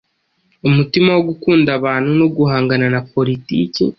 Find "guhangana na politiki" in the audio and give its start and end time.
2.35-3.83